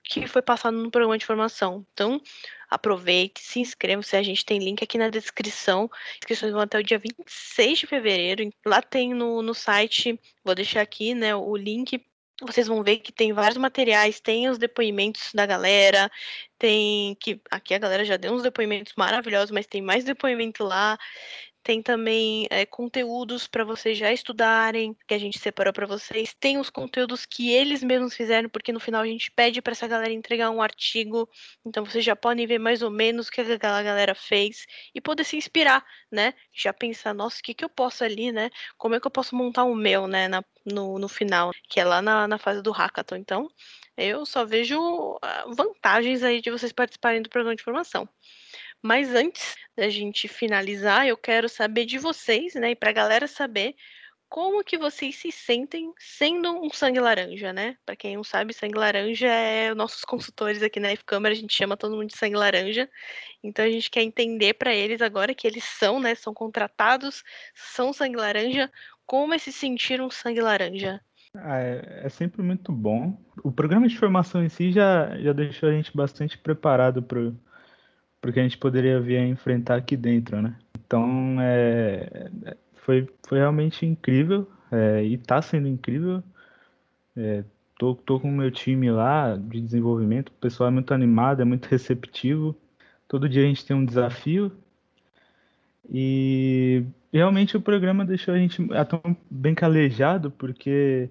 [0.09, 1.85] que foi passado no programa de formação.
[1.93, 2.19] Então,
[2.67, 4.01] aproveite, se inscreva.
[4.01, 5.89] Se a gente tem link aqui na descrição.
[6.17, 8.49] Inscrições vão até o dia 26 de fevereiro.
[8.65, 12.03] Lá tem no, no site, vou deixar aqui, né, o link
[12.41, 16.09] vocês vão ver que tem vários materiais, tem os depoimentos da galera,
[16.57, 20.97] tem que aqui a galera já deu uns depoimentos maravilhosos, mas tem mais depoimento lá.
[21.61, 26.33] Tem também é, conteúdos para vocês já estudarem, que a gente separou para vocês.
[26.39, 29.87] Tem os conteúdos que eles mesmos fizeram, porque no final a gente pede para essa
[29.87, 31.29] galera entregar um artigo.
[31.65, 35.23] Então vocês já podem ver mais ou menos o que aquela galera fez e poder
[35.25, 36.33] se inspirar, né?
[36.53, 38.49] Já pensar, nossa, o que, que eu posso ali, né?
[38.77, 40.27] Como é que eu posso montar o meu, né?
[40.27, 43.17] Na, no, no final, que é lá na, na fase do hackathon.
[43.17, 43.49] Então,
[43.97, 48.07] eu só vejo ah, vantagens aí de vocês participarem do programa de formação.
[48.81, 53.27] Mas antes da gente finalizar, eu quero saber de vocês, né, e para a galera
[53.27, 53.75] saber
[54.29, 57.75] como que vocês se sentem sendo um sangue laranja, né?
[57.83, 61.75] Para quem não sabe, sangue laranja é nossos consultores aqui na F-Câmara, a gente chama
[61.75, 62.87] todo mundo de sangue laranja.
[63.43, 67.23] Então a gente quer entender para eles agora que eles são, né, são contratados,
[67.55, 68.71] são sangue laranja,
[69.03, 71.01] como é se sentir um sangue laranja?
[71.35, 73.17] Ah, é, é, sempre muito bom.
[73.43, 77.31] O programa de formação em si já, já deixou a gente bastante preparado para
[78.21, 80.55] porque a gente poderia vir a enfrentar aqui dentro, né?
[80.85, 82.29] Então, é,
[82.75, 86.23] foi, foi realmente incrível é, e está sendo incrível.
[87.15, 87.43] É,
[87.77, 91.45] tô, tô com o meu time lá de desenvolvimento, o pessoal é muito animado, é
[91.45, 92.55] muito receptivo.
[93.07, 94.51] Todo dia a gente tem um desafio
[95.91, 98.61] e realmente o programa deixou a gente
[99.29, 101.09] bem calejado, porque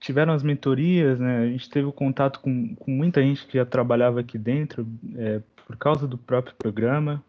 [0.00, 1.42] tiveram as mentorias, né?
[1.42, 5.40] A gente teve o contato com, com muita gente que já trabalhava aqui dentro, é,
[5.66, 7.22] por causa do próprio programa.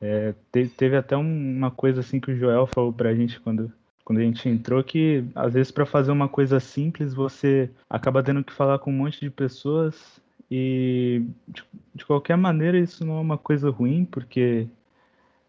[0.00, 3.72] É, teve, teve, até uma coisa assim que o Joel falou pra gente quando,
[4.04, 8.44] quando a gente entrou, que às vezes para fazer uma coisa simples você acaba tendo
[8.44, 11.64] que falar com um monte de pessoas e de,
[11.94, 14.68] de qualquer maneira isso não é uma coisa ruim, porque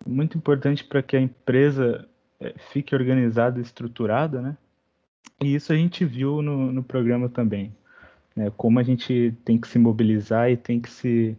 [0.05, 2.07] é muito importante para que a empresa
[2.39, 4.57] é, fique organizada e estruturada, né?
[5.41, 7.75] E isso a gente viu no, no programa também.
[8.35, 8.51] Né?
[8.55, 11.37] Como a gente tem que se mobilizar e tem que se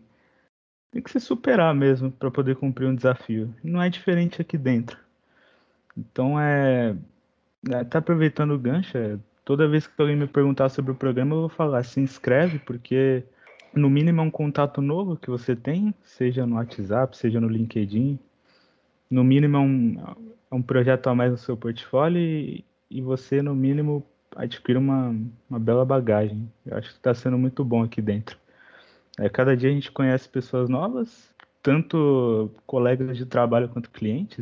[0.91, 3.55] tem que se superar mesmo para poder cumprir um desafio.
[3.63, 4.99] não é diferente aqui dentro.
[5.97, 6.95] Então é,
[7.91, 8.97] tá aproveitando o gancho.
[8.97, 12.59] É, toda vez que alguém me perguntar sobre o programa, eu vou falar se inscreve,
[12.59, 13.25] porque
[13.75, 18.19] no mínimo é um contato novo que você tem, seja no WhatsApp, seja no LinkedIn.
[19.11, 19.97] No mínimo é um,
[20.51, 24.05] é um projeto a mais no seu portfólio e, e você, no mínimo,
[24.37, 25.15] adquire uma,
[25.49, 26.51] uma bela bagagem.
[26.65, 28.39] Eu acho que está sendo muito bom aqui dentro.
[29.19, 34.39] É, cada dia a gente conhece pessoas novas, tanto colegas de trabalho quanto clientes,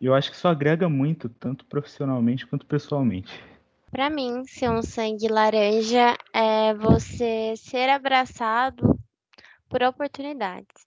[0.00, 3.42] e eu acho que isso agrega muito, tanto profissionalmente quanto pessoalmente.
[3.90, 8.98] Para mim, ser um sangue laranja é você ser abraçado
[9.68, 10.86] por oportunidades.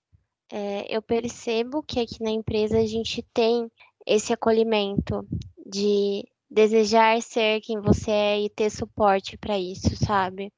[0.51, 3.71] É, eu percebo que aqui na empresa a gente tem
[4.05, 5.25] esse acolhimento
[5.65, 10.51] de desejar ser quem você é e ter suporte para isso, sabe?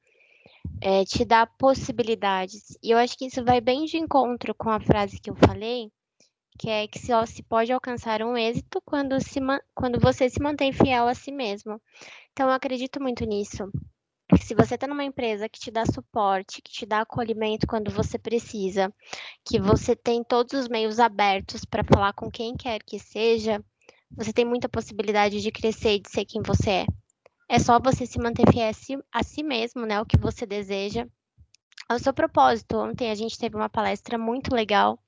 [0.80, 2.76] É, te dá possibilidades.
[2.82, 5.90] E eu acho que isso vai bem de encontro com a frase que eu falei,
[6.58, 9.40] que é que só se pode alcançar um êxito quando, se,
[9.74, 11.80] quando você se mantém fiel a si mesmo.
[12.32, 13.70] Então, eu acredito muito nisso.
[14.40, 18.18] Se você está numa empresa que te dá suporte, que te dá acolhimento quando você
[18.18, 18.92] precisa,
[19.44, 23.62] que você tem todos os meios abertos para falar com quem quer que seja,
[24.10, 26.86] você tem muita possibilidade de crescer e de ser quem você é.
[27.48, 28.70] É só você se manter fiel
[29.12, 30.00] a si, mesmo, né?
[30.00, 31.06] O que você deseja.
[31.88, 32.76] Ao seu propósito.
[32.76, 34.98] Ontem a gente teve uma palestra muito legal,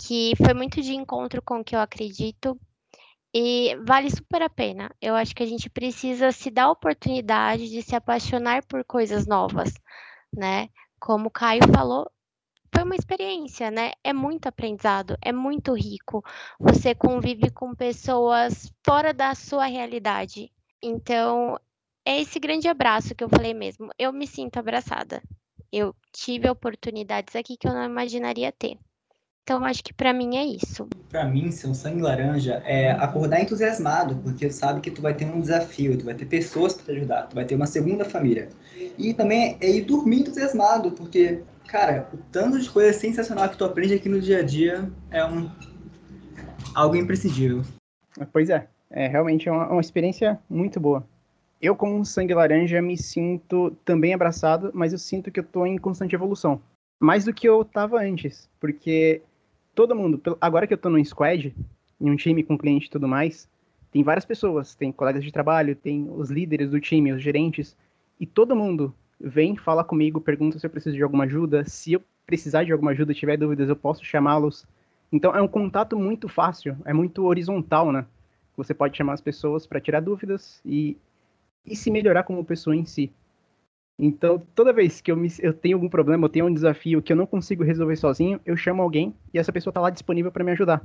[0.00, 2.58] que foi muito de encontro com o que eu acredito.
[3.32, 4.90] E vale super a pena.
[5.00, 9.26] Eu acho que a gente precisa se dar a oportunidade de se apaixonar por coisas
[9.26, 9.72] novas,
[10.34, 10.68] né?
[10.98, 12.10] Como o Caio falou,
[12.74, 13.92] foi uma experiência, né?
[14.02, 16.24] É muito aprendizado, é muito rico.
[16.58, 20.50] Você convive com pessoas fora da sua realidade.
[20.82, 21.58] Então,
[22.04, 23.90] é esse grande abraço que eu falei mesmo.
[23.98, 25.22] Eu me sinto abraçada.
[25.72, 28.78] Eu tive oportunidades aqui que eu não imaginaria ter.
[29.42, 30.88] Então, acho que para mim é isso.
[31.08, 35.24] Para mim, ser um sangue laranja é acordar entusiasmado, porque sabe que tu vai ter
[35.24, 38.48] um desafio, tu vai ter pessoas para te ajudar, tu vai ter uma segunda família.
[38.96, 43.64] E também é ir dormir entusiasmado, porque, cara, o tanto de coisa sensacional que tu
[43.64, 45.50] aprende aqui no dia a dia é um
[46.74, 47.62] algo imprescindível.
[48.32, 51.06] Pois é, é realmente uma, uma experiência muito boa.
[51.60, 55.66] Eu, como um sangue laranja, me sinto também abraçado, mas eu sinto que eu tô
[55.66, 56.60] em constante evolução.
[56.98, 59.22] Mais do que eu tava antes, porque
[59.74, 61.54] todo mundo, agora que eu tô no squad,
[62.00, 63.48] em um time com cliente e tudo mais,
[63.92, 67.76] tem várias pessoas, tem colegas de trabalho, tem os líderes do time, os gerentes,
[68.18, 72.02] e todo mundo vem, fala comigo, pergunta se eu preciso de alguma ajuda, se eu
[72.26, 74.66] precisar de alguma ajuda, tiver dúvidas, eu posso chamá-los.
[75.12, 78.06] Então é um contato muito fácil, é muito horizontal, né?
[78.56, 80.96] Você pode chamar as pessoas para tirar dúvidas e,
[81.64, 83.12] e se melhorar como pessoa em si.
[83.98, 87.12] Então, toda vez que eu, me, eu tenho algum problema, eu tenho um desafio que
[87.12, 90.42] eu não consigo resolver sozinho, eu chamo alguém e essa pessoa está lá disponível para
[90.42, 90.82] me ajudar.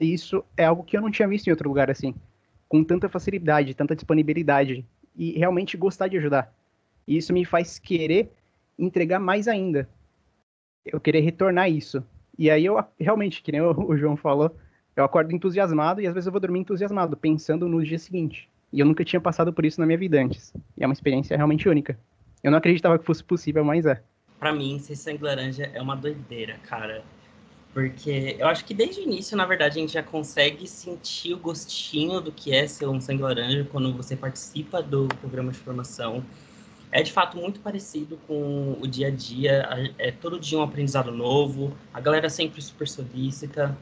[0.00, 2.14] E isso é algo que eu não tinha visto em outro lugar assim,
[2.66, 4.84] com tanta facilidade, tanta disponibilidade
[5.14, 6.52] e realmente gostar de ajudar.
[7.06, 8.30] E isso me faz querer
[8.78, 9.88] entregar mais ainda.
[10.84, 12.02] Eu querer retornar isso.
[12.38, 14.56] E aí eu realmente, que nem o João falou,
[14.96, 18.48] eu acordo entusiasmado e às vezes eu vou dormir entusiasmado, pensando no dia seguinte.
[18.72, 20.52] E eu nunca tinha passado por isso na minha vida antes.
[20.76, 21.98] E é uma experiência realmente única.
[22.42, 24.02] Eu não acreditava que fosse possível, mas é.
[24.38, 27.02] Pra mim, ser sangue laranja é uma doideira, cara.
[27.72, 31.38] Porque eu acho que desde o início, na verdade, a gente já consegue sentir o
[31.38, 36.22] gostinho do que é ser um sangue laranja quando você participa do programa de formação.
[36.92, 39.68] É de fato muito parecido com o dia a dia,
[39.98, 43.76] é todo dia um aprendizado novo, a galera sempre super solícita.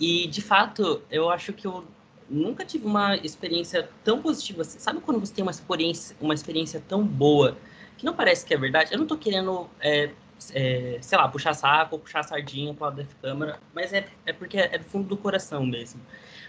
[0.00, 1.84] E de fato, eu acho que eu
[2.28, 4.64] nunca tive uma experiência tão positiva.
[4.64, 7.56] Sabe quando você tem uma experiência, uma experiência tão boa
[7.98, 8.92] que não parece que é verdade?
[8.92, 10.10] Eu não tô querendo é,
[10.54, 14.78] é, sei lá, puxar saco puxar sardinha para a câmera, mas é, é porque é
[14.78, 16.00] do fundo do coração mesmo.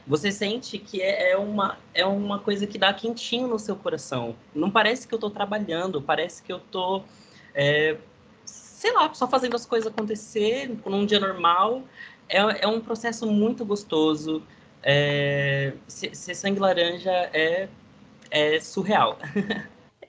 [0.07, 4.35] Você sente que é, é, uma, é uma coisa que dá quentinho no seu coração.
[4.53, 7.05] Não parece que eu estou trabalhando, parece que eu estou,
[7.53, 7.97] é,
[8.45, 11.83] sei lá, só fazendo as coisas acontecer num dia normal.
[12.31, 14.41] É, é um processo muito gostoso.
[14.81, 17.67] É, ser, sangue laranja é,
[18.31, 19.19] é surreal.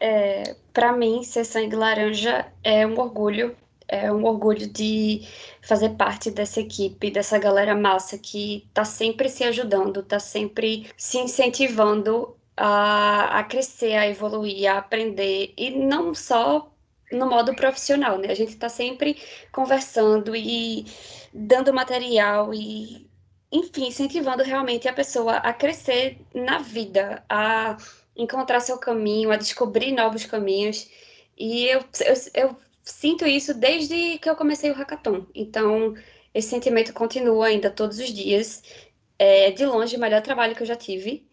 [0.05, 3.55] É, para mim, ser sangue laranja é um orgulho
[3.93, 5.21] é um orgulho de
[5.61, 11.19] fazer parte dessa equipe, dessa galera massa que está sempre se ajudando, está sempre se
[11.19, 16.72] incentivando a, a crescer, a evoluir, a aprender, e não só
[17.13, 18.29] no modo profissional, né?
[18.31, 19.17] A gente está sempre
[19.53, 20.87] conversando e
[21.33, 23.09] dando material e,
[23.51, 27.77] enfim, incentivando realmente a pessoa a crescer na vida, a
[28.17, 30.89] encontrar seu caminho, a descobrir novos caminhos.
[31.37, 35.27] E eu, eu, eu sinto isso desde que eu comecei o hackathon.
[35.35, 35.95] Então,
[36.35, 38.63] esse sentimento continua ainda todos os dias.
[39.19, 41.27] É de longe o melhor trabalho que eu já tive.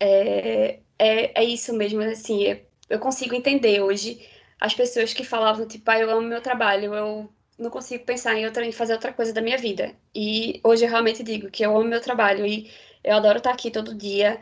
[0.00, 4.20] É, é, é isso mesmo, assim, é, eu consigo entender hoje
[4.60, 8.46] as pessoas que falavam, tipo, ah, eu amo meu trabalho, eu não consigo pensar em,
[8.46, 9.94] outra, em fazer outra coisa da minha vida.
[10.14, 12.70] E hoje eu realmente digo que eu amo meu trabalho e
[13.02, 14.40] eu adoro estar aqui todo dia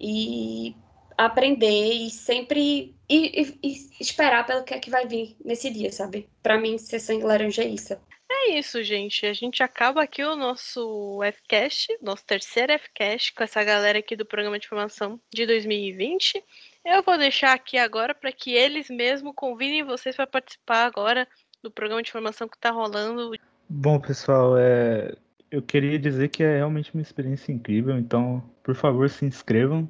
[0.00, 0.74] e
[1.16, 5.90] aprender e sempre e, e, e, esperar pelo que é que vai vir nesse dia,
[5.90, 6.28] sabe?
[6.42, 7.98] Para mim, ser sangue laranja é isso.
[8.30, 9.26] É isso, gente.
[9.26, 14.26] A gente acaba aqui o nosso Fcast, nosso terceiro Fcast, com essa galera aqui do
[14.26, 16.44] programa de formação de 2020.
[16.90, 21.28] Eu vou deixar aqui agora para que eles mesmo convidem vocês para participar agora
[21.62, 23.32] do programa de formação que está rolando.
[23.68, 25.14] Bom, pessoal, é...
[25.50, 29.86] eu queria dizer que é realmente uma experiência incrível, então, por favor, se inscrevam,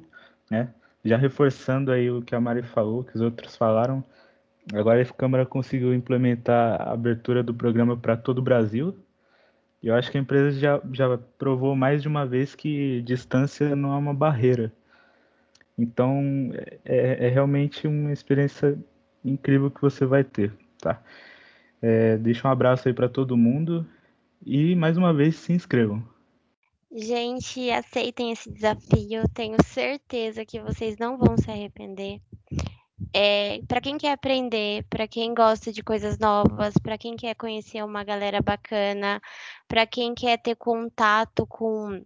[0.51, 0.73] né?
[1.05, 4.03] já reforçando aí o que a Mari falou, que os outros falaram,
[4.73, 8.93] agora a Câmara conseguiu implementar a abertura do programa para todo o Brasil.
[9.81, 13.73] E eu acho que a empresa já, já provou mais de uma vez que distância
[13.73, 14.73] não é uma barreira.
[15.79, 16.51] Então,
[16.83, 18.77] é, é realmente uma experiência
[19.23, 21.01] incrível que você vai ter, tá?
[21.81, 23.87] É, deixa um abraço aí para todo mundo
[24.45, 26.03] e mais uma vez se inscrevam.
[26.91, 29.23] Gente, aceitem esse desafio.
[29.33, 32.19] Tenho certeza que vocês não vão se arrepender.
[33.13, 37.85] É, para quem quer aprender, para quem gosta de coisas novas, para quem quer conhecer
[37.85, 39.21] uma galera bacana,
[39.65, 42.03] para quem quer ter contato com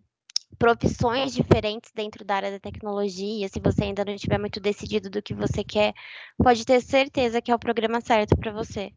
[0.58, 5.22] profissões diferentes dentro da área da tecnologia, se você ainda não estiver muito decidido do
[5.22, 5.94] que você quer,
[6.38, 8.92] pode ter certeza que é o programa certo para você,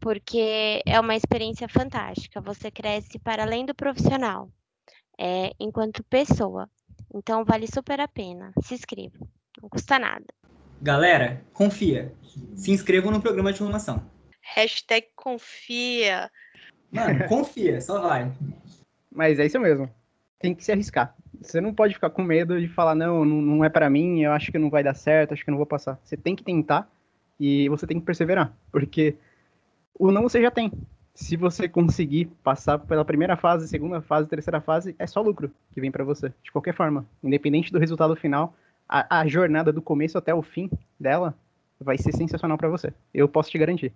[0.00, 2.40] porque é uma experiência fantástica.
[2.40, 4.50] Você cresce para além do profissional
[5.18, 6.68] é, enquanto pessoa.
[7.14, 8.52] Então vale super a pena.
[8.62, 9.18] Se inscreva,
[9.60, 10.26] não custa nada.
[10.80, 12.14] Galera, confia.
[12.56, 14.02] Se inscrevam no programa de formação.
[14.40, 16.30] Hashtag confia.
[16.90, 18.32] Mano, confia, só vai.
[19.12, 19.88] Mas é isso mesmo.
[20.40, 21.14] Tem que se arriscar.
[21.40, 24.50] Você não pode ficar com medo de falar, não, não é para mim, eu acho
[24.50, 25.98] que não vai dar certo, acho que não vou passar.
[26.02, 26.90] Você tem que tentar
[27.38, 28.52] e você tem que perseverar.
[28.72, 29.16] Porque
[29.98, 30.72] o não você já tem.
[31.14, 35.80] se você conseguir passar pela primeira fase, segunda fase, terceira fase, é só lucro que
[35.80, 37.06] vem para você, de qualquer forma.
[37.22, 38.54] Independente do resultado final,
[38.88, 41.34] a, a jornada do começo até o fim dela
[41.78, 42.92] vai ser sensacional para você.
[43.12, 43.92] Eu posso te garantir.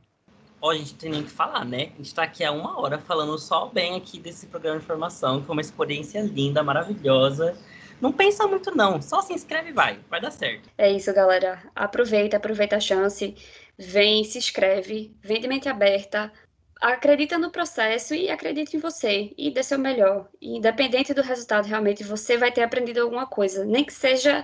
[0.64, 1.90] Ó, a gente tem nem que falar, né?
[1.92, 5.40] A gente tá aqui há uma hora falando só bem aqui desse programa de formação,
[5.40, 7.54] que foi uma experiência linda, maravilhosa.
[8.00, 10.70] Não pensa muito não, só se inscreve e vai, vai dar certo.
[10.78, 11.62] É isso, galera.
[11.76, 13.36] Aproveita, aproveita a chance,
[13.76, 16.32] vem, se inscreve, vem de mente aberta,
[16.80, 20.30] acredita no processo e acredita em você e dê seu melhor.
[20.40, 24.42] E independente do resultado, realmente você vai ter aprendido alguma coisa, nem que seja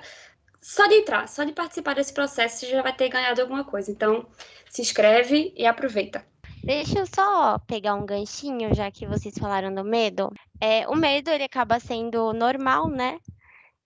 [0.61, 3.91] só de entrar, só de participar desse processo, você já vai ter ganhado alguma coisa.
[3.91, 4.27] Então,
[4.69, 6.25] se inscreve e aproveita.
[6.63, 10.31] Deixa eu só pegar um ganchinho, já que vocês falaram do medo.
[10.61, 13.19] É, o medo, ele acaba sendo normal, né?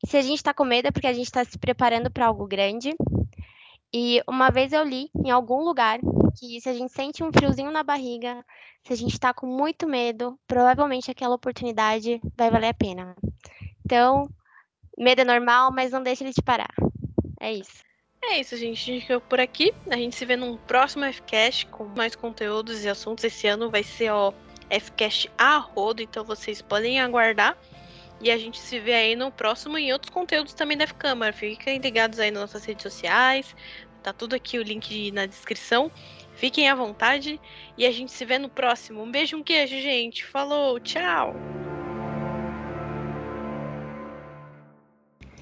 [0.06, 2.46] Se a gente tá com medo é porque a gente tá se preparando para algo
[2.46, 2.94] grande.
[3.92, 6.00] E uma vez eu li em algum lugar
[6.36, 8.44] que se a gente sente um friozinho na barriga,
[8.82, 13.16] se a gente tá com muito medo, provavelmente aquela oportunidade vai valer a pena.
[13.84, 14.28] Então,
[14.98, 16.72] medo é normal, mas não deixa ele te parar.
[17.40, 17.82] É isso.
[18.22, 18.90] É isso, gente.
[18.90, 19.72] A gente ficou por aqui.
[19.90, 23.24] A gente se vê num próximo Fcast com mais conteúdos e assuntos.
[23.24, 24.32] Esse ano vai ser ó,
[24.70, 27.56] Fcast a rodo, então vocês podem aguardar.
[28.20, 31.32] E a gente se vê aí no próximo e em outros conteúdos também da F-Câmara.
[31.32, 33.54] Fiquem ligados aí nas nossas redes sociais.
[34.02, 35.90] Tá tudo aqui o link na descrição.
[36.34, 37.40] Fiquem à vontade
[37.76, 39.02] e a gente se vê no próximo.
[39.02, 40.24] Um beijo, um queijo, gente.
[40.24, 41.34] Falou, tchau.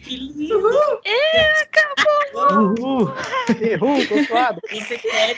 [0.03, 1.01] Que lindo!
[1.05, 2.75] É, acabou!
[2.75, 3.15] Uhul!
[3.61, 4.61] Errou, tô suado.
[4.69, 5.37] Você quer!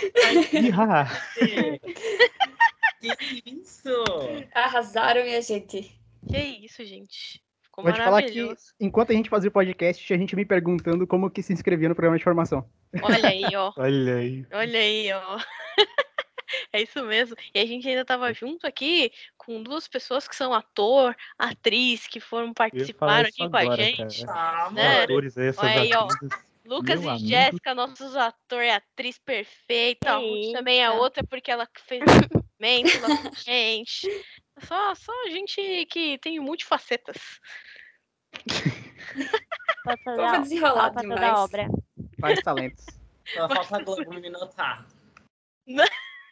[3.01, 3.13] Que
[3.45, 4.05] isso?
[4.55, 5.95] Arrasaram, minha gente.
[6.27, 7.43] Que isso, gente.
[7.63, 11.07] Ficou Vou te falar que, enquanto a gente fazia o podcast, tinha gente me perguntando
[11.07, 12.65] como que se inscrevia no programa de formação.
[13.03, 13.73] Olha aí, ó.
[13.77, 14.47] Olha aí.
[14.53, 15.39] Olha aí, ó.
[16.73, 17.37] É isso mesmo.
[17.55, 22.21] E a gente ainda tava junto aqui com duas pessoas que são ator, atriz, que
[22.21, 24.27] foram participar aqui isso com a agora, gente.
[24.27, 24.67] cara.
[24.67, 25.03] Ah, Né?
[25.05, 26.05] Atores essas Olha aí, ó.
[26.05, 26.55] atrizes.
[26.67, 27.29] Lucas Meu e amigo.
[27.29, 30.13] Jéssica, nossos ator e atriz perfeita.
[30.13, 32.03] A Ruth também é outra porque ela fez
[33.05, 34.09] a gente.
[34.63, 37.19] Só, só gente que tem multifacetas.
[40.05, 40.41] Toda
[41.03, 41.23] demais.
[41.23, 41.69] a obra.
[42.19, 42.87] Vários talentos.
[43.35, 44.87] Só falta a Globo me notar.